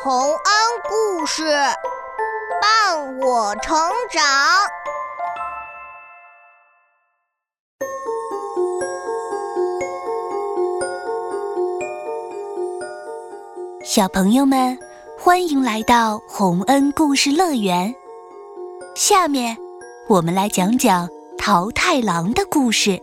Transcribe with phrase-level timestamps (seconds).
[0.00, 0.36] 洪恩
[0.88, 1.44] 故事
[2.60, 3.76] 伴我成
[4.10, 4.22] 长。
[13.84, 14.76] 小朋友们，
[15.18, 17.94] 欢迎来到洪恩故事乐园。
[18.96, 19.56] 下面
[20.08, 23.00] 我们来讲讲桃太郎的故事。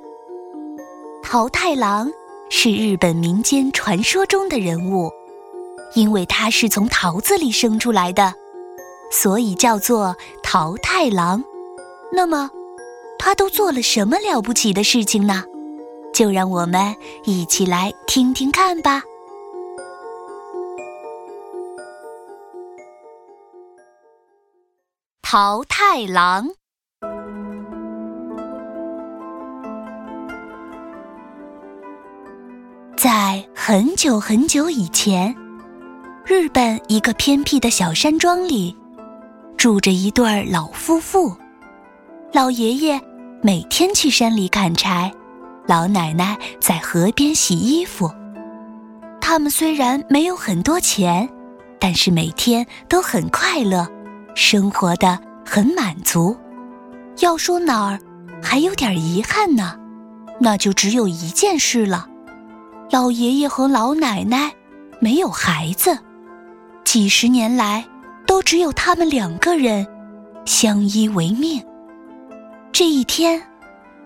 [1.24, 2.12] 桃太郎
[2.50, 5.10] 是日本民间传说中的人物。
[5.96, 8.34] 因为它是从桃子里生出来的，
[9.12, 11.44] 所以叫做桃太郎。
[12.12, 12.50] 那么，
[13.18, 15.44] 他都做了什么了不起的事情呢？
[16.14, 19.04] 就让我们一起来听听看吧。
[25.22, 26.50] 桃太郎，
[32.98, 35.36] 在很久很久以前。
[36.30, 38.78] 日本一个偏僻的小山庄里，
[39.58, 41.36] 住着一对老夫妇。
[42.32, 43.02] 老爷爷
[43.42, 45.12] 每天去山里砍柴，
[45.66, 48.12] 老奶奶在河边洗衣服。
[49.20, 51.28] 他们虽然没有很多钱，
[51.80, 53.88] 但是每天都很快乐，
[54.36, 56.38] 生活的很满足。
[57.22, 58.00] 要说哪儿
[58.40, 59.76] 还有点遗憾呢，
[60.40, 62.08] 那就只有一件事了：
[62.92, 64.54] 老爷爷和老奶奶
[65.00, 65.98] 没有孩子。
[66.92, 67.88] 几十年来，
[68.26, 69.86] 都只有他们两个人
[70.48, 71.64] 相依为命。
[72.72, 73.40] 这一天，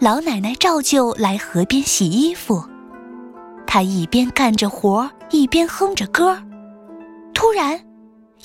[0.02, 2.62] 老奶奶照旧来河边洗衣服，
[3.66, 6.38] 她一边干着活，一边哼着歌。
[7.34, 7.82] 突然，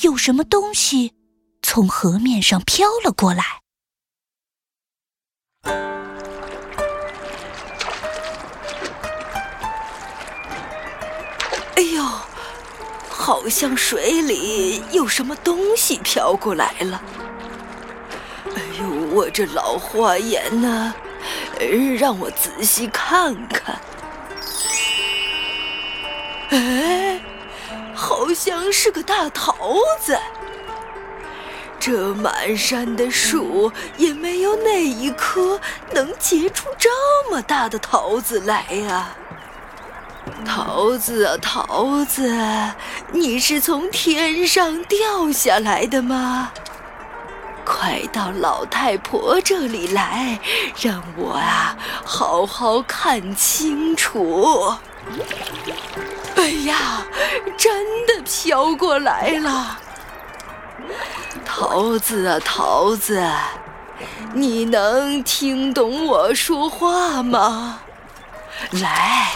[0.03, 1.15] 有什么东西
[1.61, 3.43] 从河面上飘了过来。
[11.75, 12.05] 哎呦！
[13.19, 17.03] 好像水里有什么东西飘过来了。
[18.55, 20.95] 哎呦，我这老花眼呢，
[21.99, 23.77] 让我仔细看看。
[26.51, 27.21] 哎，
[27.93, 30.17] 好像是个大桃子。
[31.81, 35.61] 这满山的树也没有哪一棵
[35.93, 36.89] 能结出这
[37.31, 39.15] 么大的桃子来呀。
[40.45, 42.35] 桃子啊，桃子，
[43.13, 46.53] 你是从天上掉下来的吗？
[47.65, 50.39] 快到老太婆这里来，
[50.81, 54.73] 让我啊好好看清楚。
[56.37, 57.05] 哎呀，
[57.59, 59.79] 真的飘过来了！
[61.45, 63.23] 桃子啊，桃子，
[64.33, 67.81] 你能听懂我说话吗？
[68.83, 69.31] 来，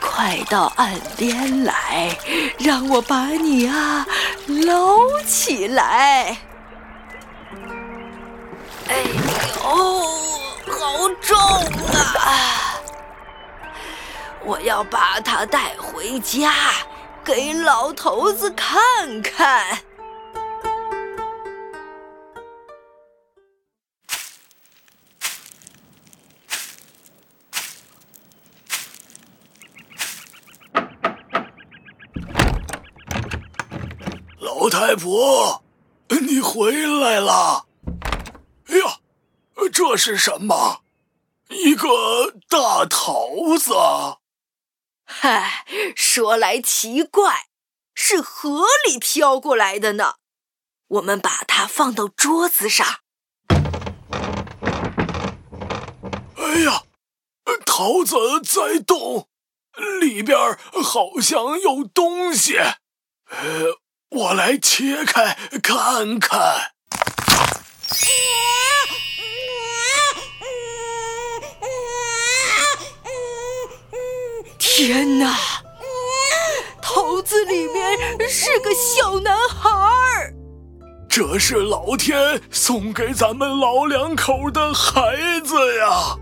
[0.00, 2.16] 快到岸边来，
[2.58, 4.06] 让我把你啊
[4.46, 6.38] 捞起来。
[8.88, 8.96] 哎
[9.62, 9.62] 呦，
[10.72, 12.80] 好重啊！
[14.44, 16.54] 我要把它带回家，
[17.22, 19.78] 给老头子看看。
[34.68, 35.64] 老太婆，
[36.10, 37.64] 你回来了！
[38.66, 38.98] 哎呀，
[39.72, 40.82] 这是什么？
[41.48, 43.72] 一个大桃子！
[45.06, 45.64] 嗨，
[45.96, 47.46] 说来奇怪，
[47.94, 50.16] 是河里飘过来的呢。
[50.88, 52.86] 我们把它放到桌子上。
[56.36, 56.82] 哎呀，
[57.64, 59.30] 桃子在动，
[59.98, 60.36] 里边
[60.84, 62.58] 好像有东西。
[62.58, 63.78] 呃。
[64.10, 66.38] 我来切开看看。
[74.58, 75.36] 天哪！
[76.80, 77.98] 桃子里面
[78.28, 80.32] 是个小男孩儿。
[81.08, 86.16] 这是老天送给咱们老两口的孩子呀！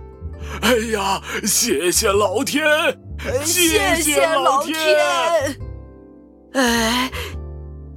[0.62, 2.66] 哎呀，谢谢老天！
[3.44, 5.60] 谢谢老天！
[6.54, 7.10] 哎。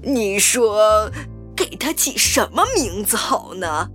[0.01, 1.11] 你说
[1.55, 3.89] 给他起什么名字好呢？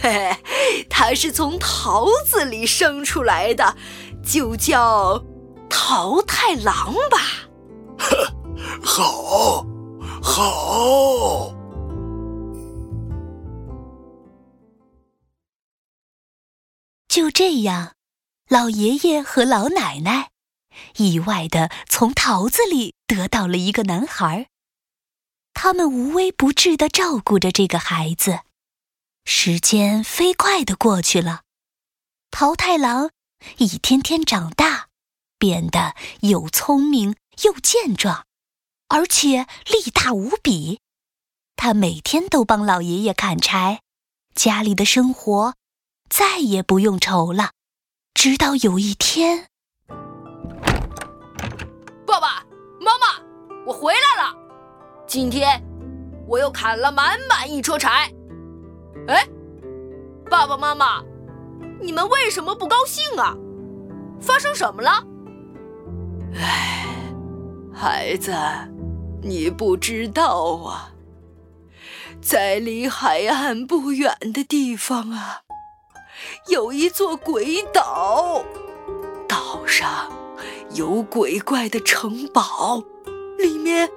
[0.00, 0.10] 嘿
[0.44, 3.76] 嘿，他是从桃子里生出来的，
[4.22, 5.24] 就叫
[5.68, 7.48] 桃太郎吧。
[7.98, 8.34] 呵，
[8.84, 9.66] 好，
[10.22, 11.52] 好。
[17.08, 17.92] 就这样，
[18.48, 20.28] 老爷爷和老奶奶
[20.98, 24.48] 意外的从桃子里得到了一个男孩。
[25.58, 28.40] 他们无微不至的照顾着这个孩子。
[29.24, 31.40] 时间飞快的过去了，
[32.30, 33.10] 桃太郎
[33.56, 34.88] 一天天长大，
[35.38, 38.26] 变得又聪明又健壮，
[38.88, 40.78] 而且力大无比。
[41.56, 43.80] 他每天都帮老爷爷砍柴，
[44.34, 45.54] 家里的生活
[46.10, 47.52] 再也不用愁了。
[48.12, 49.46] 直到有一天，
[52.06, 52.44] 爸爸
[52.78, 53.18] 妈妈，
[53.66, 54.45] 我回来了。
[55.06, 55.62] 今天
[56.26, 58.10] 我又砍了满满一车柴。
[59.06, 59.24] 哎，
[60.28, 61.00] 爸爸妈妈，
[61.80, 63.36] 你们为什么不高兴啊？
[64.20, 64.90] 发生什么了？
[66.34, 66.86] 哎，
[67.72, 68.32] 孩子，
[69.22, 70.90] 你不知道啊，
[72.20, 75.42] 在离海岸不远的地方啊。
[76.48, 78.44] 有一座鬼岛，
[79.28, 80.10] 岛上
[80.74, 82.82] 有鬼怪的城堡，
[83.38, 83.88] 里面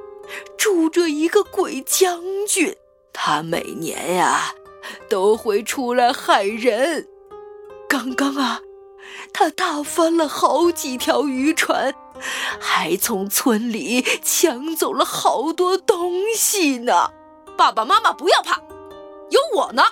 [0.58, 2.76] 住着一个鬼将军。
[3.14, 4.54] 他每年呀
[5.10, 7.08] 都会出来害人。
[7.90, 8.62] 刚刚啊，
[9.34, 11.94] 他打翻了好几条渔船，
[12.60, 17.12] 还从村里抢走了好多东西呢。
[17.58, 18.62] 爸爸妈妈不要怕，
[19.30, 19.84] 有我呢。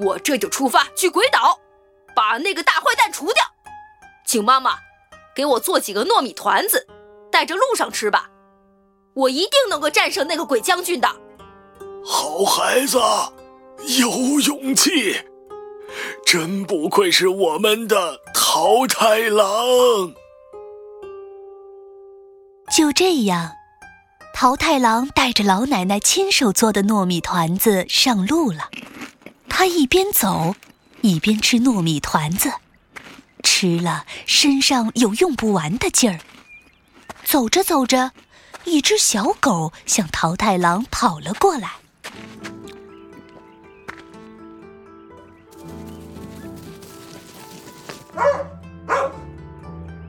[0.00, 1.60] 我这就出发去鬼岛，
[2.16, 3.44] 把那个大坏蛋除掉。
[4.26, 4.78] 请妈妈
[5.36, 6.88] 给我做几个糯米团子，
[7.30, 8.30] 带着路上吃吧。
[9.14, 11.08] 我一定能够战胜那个鬼将军的。
[12.04, 12.98] 好孩子，
[13.98, 15.16] 有勇气，
[16.26, 19.46] 真不愧是我们的桃太郎。
[22.76, 23.52] 就这样，
[24.34, 28.68] 桃太郎带着老奶奶亲手做的糯米团子上路了。
[29.48, 30.56] 他一边走，
[31.02, 32.52] 一边吃糯米团子，
[33.44, 36.18] 吃了身上有用不完的劲儿。
[37.24, 38.10] 走着走着，
[38.64, 41.70] 一只小狗向桃太郎跑了过来。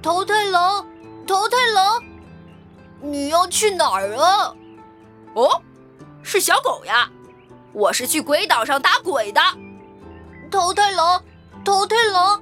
[0.01, 0.85] 桃太郎，
[1.27, 2.03] 桃太郎，
[3.01, 4.53] 你要去哪儿啊？
[5.33, 5.61] 哦，
[6.23, 7.09] 是小狗呀。
[7.73, 9.41] 我是去鬼岛上打鬼的，
[10.49, 11.21] 桃太郎，
[11.65, 12.41] 桃太郎，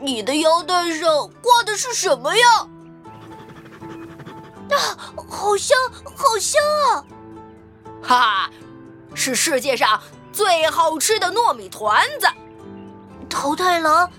[0.00, 2.68] 你的腰带上挂的是什么呀？
[4.74, 6.60] 啊，好香，好香
[6.90, 7.04] 啊！
[8.02, 8.50] 哈哈，
[9.14, 10.00] 是世界上
[10.32, 12.26] 最好吃的糯米团子。
[13.28, 14.10] 桃太郎，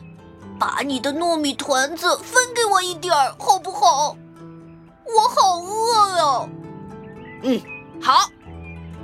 [0.60, 4.18] 把你的糯米团子分给我一点儿，好不好？
[5.06, 6.50] 我好饿呀。
[7.44, 7.62] 嗯，
[8.02, 8.30] 好。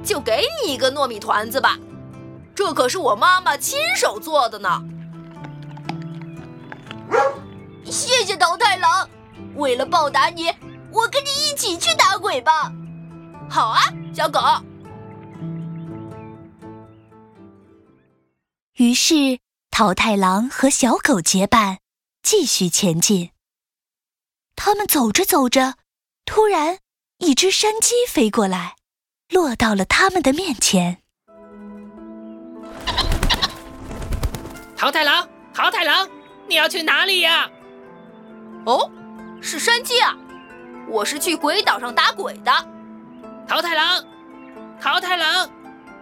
[0.03, 1.77] 就给你一个糯米团子吧，
[2.56, 4.81] 这可是我妈妈亲手做的呢。
[7.86, 9.07] 谢谢桃太郎，
[9.56, 10.51] 为了报答你，
[10.91, 12.71] 我跟你一起去打鬼吧。
[13.49, 13.81] 好啊，
[14.13, 14.39] 小狗。
[18.75, 19.39] 于是
[19.69, 21.79] 桃太郎和小狗结伴，
[22.23, 23.31] 继续前进。
[24.55, 25.75] 他们走着走着，
[26.25, 26.79] 突然
[27.17, 28.75] 一只山鸡飞过来。
[29.29, 30.97] 落到了他们的面前。
[34.75, 36.09] 桃太郎，桃太郎，
[36.49, 37.49] 你要去哪里呀？
[38.65, 38.91] 哦，
[39.41, 40.17] 是山鸡啊！
[40.91, 42.51] 我是去鬼岛上打鬼的。
[43.47, 44.03] 桃太郎，
[44.81, 45.49] 桃太郎，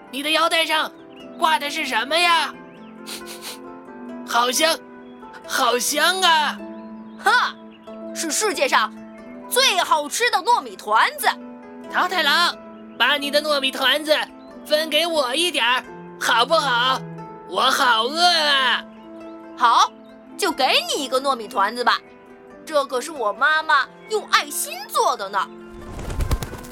[0.10, 0.91] 你的腰带上
[1.38, 2.51] 挂的是什么呀？
[4.27, 4.75] 好香，
[5.48, 6.58] 好香啊！
[7.24, 7.55] 哈，
[8.15, 8.91] 是世界上
[9.48, 11.27] 最好吃的糯米团子。
[11.91, 12.58] 桃太郎。
[12.98, 14.13] 把你的糯米团子
[14.65, 15.81] 分给我一点儿，
[16.19, 17.00] 好不好？
[17.48, 18.84] 我好饿啊！
[19.58, 19.89] 好，
[20.38, 21.98] 就给你一个糯米团子吧，
[22.65, 25.39] 这可是我妈妈用爱心做的呢。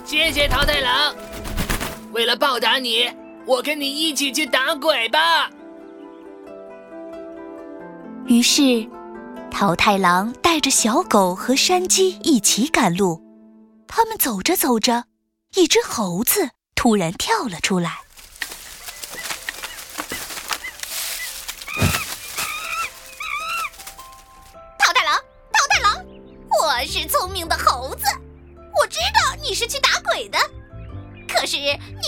[0.05, 1.13] 谢谢桃太郎，
[2.13, 3.11] 为了报答你，
[3.45, 5.49] 我跟你一起去打鬼吧。
[8.25, 8.87] 于是，
[9.51, 13.21] 桃太郎带着小狗和山鸡一起赶路，
[13.87, 15.05] 他们走着走着。
[15.55, 18.01] 一只猴子突然跳了出来。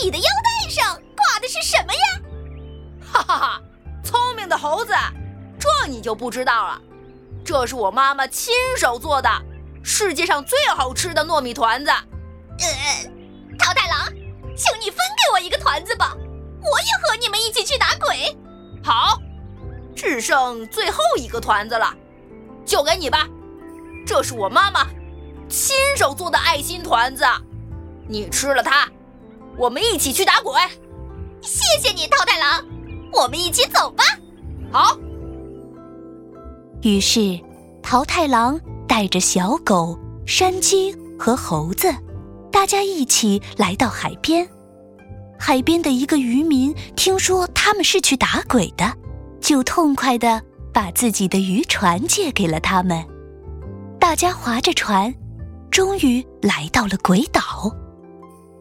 [0.02, 2.00] 你的腰带上挂的是什么呀？
[3.12, 3.60] 哈哈哈，
[4.02, 4.92] 聪明的猴子，
[5.58, 6.80] 这你就不知道了。
[7.44, 9.28] 这是我妈妈亲手做的，
[9.82, 11.90] 世界上最好吃的糯米团子。
[11.90, 13.10] 呃。
[13.58, 14.06] 桃太郎，
[14.56, 18.34] 请你分给我一个团子吧，我也和你们一起去打鬼。
[18.82, 19.18] 好，
[19.94, 21.94] 只剩最后一个团子了，
[22.64, 23.28] 就给你吧。
[24.06, 24.86] 这是我妈妈
[25.46, 27.22] 亲手做的爱心团子，
[28.08, 28.88] 你吃了它，
[29.60, 30.54] 我们一起去打鬼。
[31.42, 32.64] 谢谢你，桃太郎，
[33.12, 34.02] 我们一起走吧。
[34.72, 34.98] 好。
[36.80, 37.38] 于是，
[37.82, 41.94] 桃太郎带着小狗、山鸡和猴子，
[42.50, 44.48] 大家一起来到海边。
[45.38, 48.90] 海边的一个渔民听说他们是去打鬼的，
[49.42, 53.04] 就痛快的把自己的渔船借给了他们。
[53.98, 55.14] 大家划着船，
[55.70, 57.70] 终于来到了鬼岛。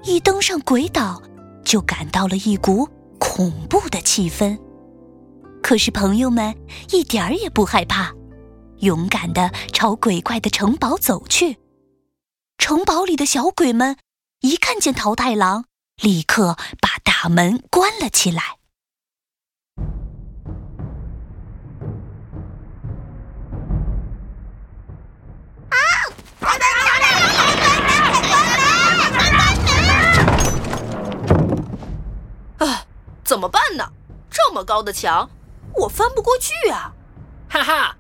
[0.04, 1.22] 一登上鬼岛，
[1.66, 2.88] 就感到了一股
[3.20, 4.58] 恐怖的气氛。
[5.62, 6.56] 可是朋友们
[6.92, 8.14] 一点儿也不害怕，
[8.78, 11.58] 勇敢的朝鬼怪的城堡走去。
[12.58, 13.98] 城堡里的小鬼们
[14.42, 15.66] 一看见桃太郎，
[16.02, 18.59] 立刻把大门关了起来。
[33.30, 33.88] 怎么办呢？
[34.32, 35.30] 这么高的墙！
[35.76, 36.92] 我翻不过去啊！
[37.48, 37.96] 哈哈，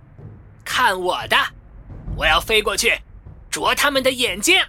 [0.65, 1.38] 看我的！
[2.17, 3.00] 我要飞过去，
[3.51, 4.59] 啄他们的眼睛！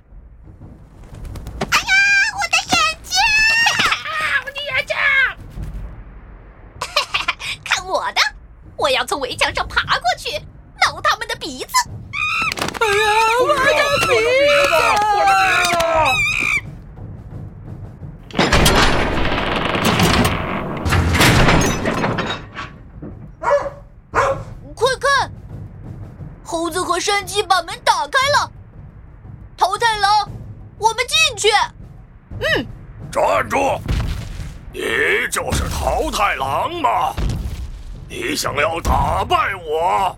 [31.41, 31.49] 去。
[32.39, 32.67] 嗯，
[33.11, 33.81] 站住！
[34.75, 34.83] 你
[35.33, 37.15] 就是桃太郎吗？
[38.07, 40.15] 你想要打败我，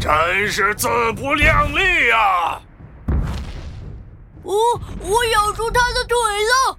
[0.00, 2.58] 真是自不量力呀！
[4.42, 4.54] 我
[5.00, 6.16] 我咬住他的腿
[6.50, 6.78] 了，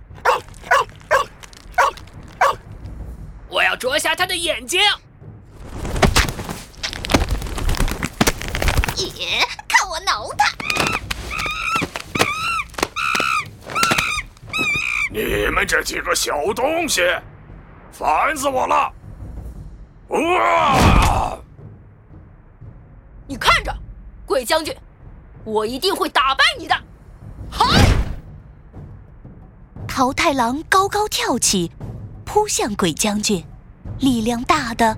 [3.47, 4.81] 我要啄瞎他的眼睛。
[8.95, 10.44] 也看我挠他！
[15.15, 17.01] 你们这几个小东西，
[17.89, 18.91] 烦死我了！
[20.09, 21.37] 啊！
[23.25, 23.73] 你看着，
[24.25, 24.75] 鬼将军，
[25.45, 26.75] 我一定会打败你的！
[27.49, 27.65] 嗨！
[29.87, 31.71] 桃太郎高高跳起，
[32.25, 33.41] 扑向鬼将军，
[33.99, 34.97] 力量大的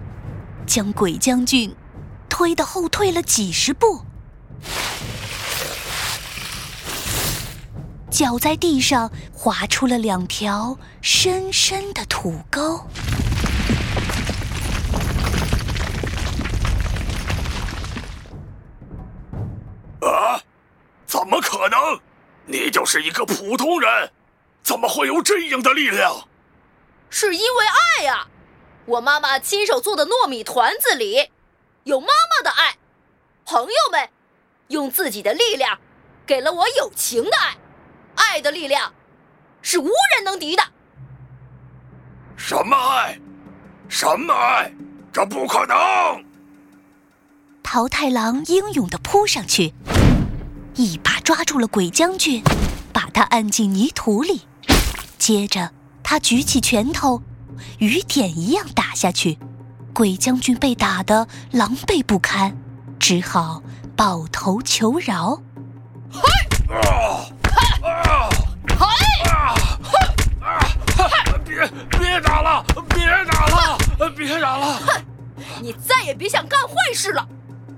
[0.66, 1.76] 将鬼将军。
[2.28, 4.02] 推的后退了几十步，
[8.18, 12.78] 脚在地上划出了两条深深的土沟。
[20.02, 20.42] 啊！
[21.06, 22.00] 怎么可能？
[22.48, 24.12] 你就是一个普通人，
[24.64, 26.28] 怎么会有这样的力量？
[27.12, 27.66] 是因为
[28.00, 28.28] 爱呀！
[28.88, 31.30] 我妈妈亲手做的糯米团子里。
[31.84, 32.78] 有妈妈的爱，
[33.46, 34.10] 朋友们
[34.70, 35.78] 用自己的力量
[36.26, 37.56] 给了我友情的爱，
[38.18, 38.92] 爱的力量
[39.62, 40.64] 是无人能敌的。
[42.36, 43.18] 什么爱？
[43.88, 44.72] 什么爱？
[45.14, 45.76] 这不可能！
[47.64, 49.74] 桃太郎英勇的扑上去，
[50.76, 52.44] 一把抓住了鬼将军，
[52.94, 54.42] 把他按进泥土里。
[55.18, 55.72] 接着，
[56.04, 57.22] 他举起拳头，
[57.80, 59.40] 雨点一样打下去。
[59.94, 62.56] 鬼将军被打得狼狈不堪，
[63.00, 63.64] 只好
[63.96, 65.42] 抱头求饶。
[66.12, 66.22] 嗨！
[66.70, 66.88] 啊！
[66.88, 67.26] 啊！
[71.58, 71.68] 别
[72.00, 72.64] 别打了！
[72.90, 73.78] 别打了！
[74.16, 74.74] 别打了！
[74.76, 75.04] 哼！
[75.62, 77.28] 你再也别想干坏事了！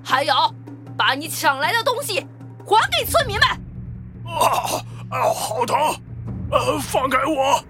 [0.03, 0.33] 还有，
[0.97, 2.25] 把你抢来的东西
[2.65, 3.47] 还给村民们！
[4.35, 5.33] 啊啊！
[5.33, 5.77] 好疼！
[6.51, 7.63] 呃，放开我！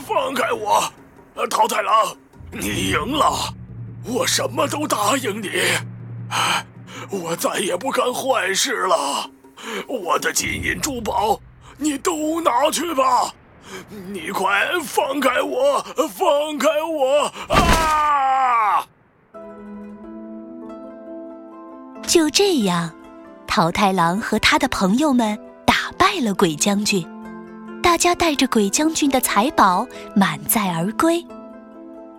[0.00, 0.84] 放开我！
[1.48, 2.14] 桃太郎，
[2.50, 3.54] 你赢了！
[4.04, 5.50] 我什么都答应你，
[7.10, 9.30] 我再也不干坏事了。
[9.88, 11.40] 我的金银珠宝，
[11.78, 13.32] 你都拿去吧。
[14.12, 18.86] 你快放开我，放开我啊！
[22.06, 22.90] 就这样，
[23.46, 27.06] 桃太郎和他的朋友们打败了鬼将军，
[27.82, 31.24] 大家带着鬼将军的财宝满载而归。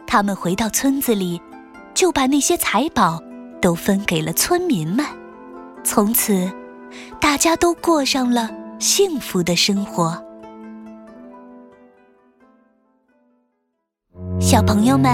[0.08, 1.42] 他们回到村子里。
[1.96, 3.24] 就把那些财宝
[3.62, 5.06] 都分给了村民们，
[5.82, 6.52] 从此
[7.22, 8.50] 大家都过上了
[8.80, 10.22] 幸福的生活。
[14.56, 15.12] 小朋友们，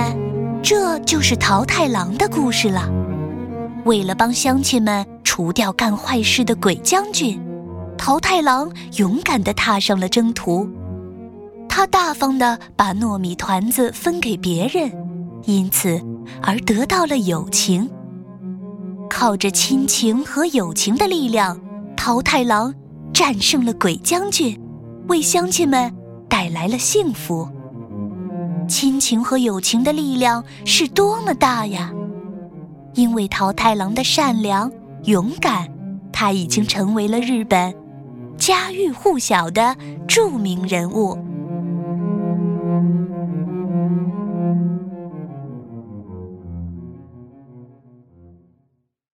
[0.62, 2.88] 这就是桃太郎的故事了。
[3.86, 7.42] 为了帮乡亲们除掉干坏事的鬼将军，
[7.98, 10.70] 桃太郎勇敢地踏上了征途。
[11.68, 14.92] 他大方的把糯米团子分给别人，
[15.46, 16.00] 因此
[16.44, 17.90] 而得到了友情。
[19.10, 21.60] 靠着亲情和友情的力量，
[21.98, 22.72] 桃太郎
[23.12, 24.56] 战胜了鬼将军，
[25.08, 25.92] 为乡亲们
[26.30, 27.50] 带来了幸福。
[28.72, 31.92] 亲情和友情的力量是多么大呀！
[32.94, 34.72] 因为桃太郎的善良、
[35.04, 35.70] 勇敢，
[36.10, 37.76] 他已经成为了日本
[38.38, 39.76] 家喻户晓的
[40.08, 41.18] 著名人物。